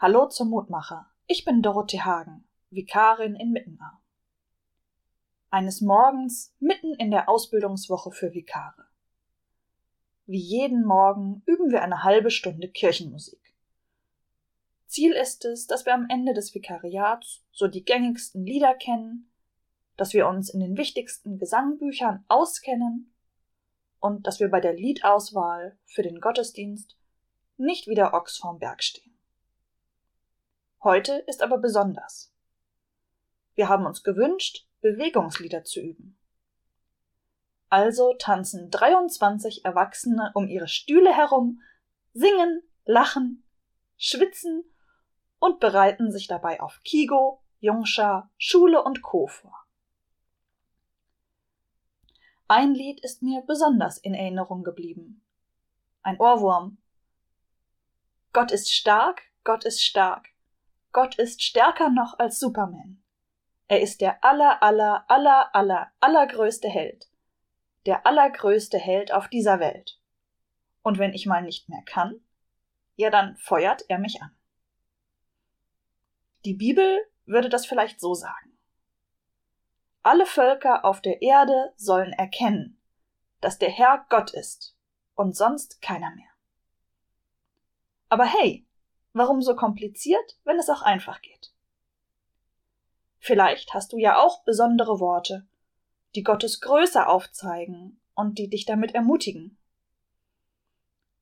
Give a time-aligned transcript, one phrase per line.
[0.00, 1.10] Hallo zum Mutmacher.
[1.26, 3.90] Ich bin Dorothee Hagen, Vikarin in Mittenau.
[5.50, 8.86] Eines Morgens mitten in der Ausbildungswoche für Vikare.
[10.26, 13.56] Wie jeden Morgen üben wir eine halbe Stunde Kirchenmusik.
[14.86, 19.28] Ziel ist es, dass wir am Ende des Vikariats so die gängigsten Lieder kennen,
[19.96, 23.12] dass wir uns in den wichtigsten Gesangbüchern auskennen
[23.98, 26.96] und dass wir bei der Liedauswahl für den Gottesdienst
[27.56, 29.17] nicht wie der Ochs vorm Berg stehen.
[30.82, 32.32] Heute ist aber besonders.
[33.54, 36.16] Wir haben uns gewünscht, Bewegungslieder zu üben.
[37.68, 41.60] Also tanzen 23 Erwachsene um ihre Stühle herum,
[42.12, 43.44] singen, lachen,
[43.96, 44.64] schwitzen
[45.40, 49.26] und bereiten sich dabei auf Kigo, Jungschar, Schule und Co.
[49.26, 49.66] vor.
[52.46, 55.22] Ein Lied ist mir besonders in Erinnerung geblieben.
[56.02, 56.78] Ein Ohrwurm.
[58.32, 60.28] Gott ist stark, Gott ist stark.
[60.92, 63.02] Gott ist stärker noch als Superman.
[63.66, 67.10] Er ist der aller, aller, aller, aller, allergrößte Held.
[67.86, 70.00] Der allergrößte Held auf dieser Welt.
[70.82, 72.20] Und wenn ich mal nicht mehr kann,
[72.96, 74.34] ja, dann feuert er mich an.
[76.44, 78.58] Die Bibel würde das vielleicht so sagen.
[80.02, 82.80] Alle Völker auf der Erde sollen erkennen,
[83.40, 84.76] dass der Herr Gott ist
[85.14, 86.30] und sonst keiner mehr.
[88.08, 88.66] Aber hey,
[89.18, 91.52] Warum so kompliziert, wenn es auch einfach geht?
[93.18, 95.44] Vielleicht hast du ja auch besondere Worte,
[96.14, 99.58] die Gottes Größe aufzeigen und die dich damit ermutigen.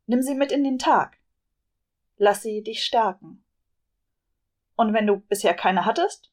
[0.04, 1.16] Nimm sie mit in den Tag.
[2.18, 3.42] Lass sie dich stärken.
[4.74, 6.30] Und wenn du bisher keine hattest,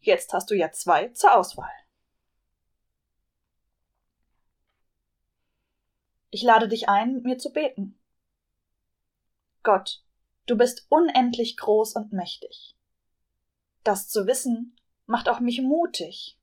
[0.00, 1.70] jetzt hast du ja zwei zur Auswahl.
[6.30, 8.00] Ich lade dich ein, mit mir zu beten.
[9.62, 10.02] Gott,
[10.46, 12.76] Du bist unendlich groß und mächtig.
[13.84, 14.76] Das zu wissen
[15.06, 16.38] macht auch mich mutig.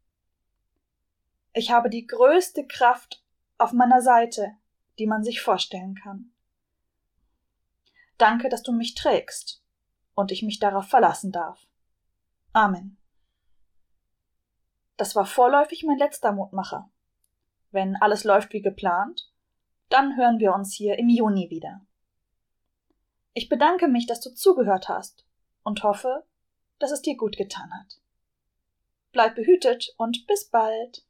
[1.53, 3.23] Ich habe die größte Kraft
[3.57, 4.55] auf meiner Seite,
[4.99, 6.31] die man sich vorstellen kann.
[8.17, 9.63] Danke, dass du mich trägst
[10.13, 11.67] und ich mich darauf verlassen darf.
[12.53, 12.97] Amen.
[14.97, 16.89] Das war vorläufig mein letzter Mutmacher.
[17.71, 19.31] Wenn alles läuft wie geplant,
[19.88, 21.85] dann hören wir uns hier im Juni wieder.
[23.34, 25.25] Ich bedanke mich, dass du zugehört hast
[25.63, 26.23] und hoffe,
[26.79, 28.00] dass es dir gut getan hat.
[29.12, 31.03] Bleib behütet und bis bald.